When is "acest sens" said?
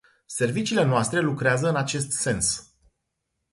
1.75-2.73